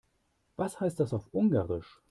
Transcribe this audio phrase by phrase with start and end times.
[0.55, 1.99] Was heißt das auf Ungarisch?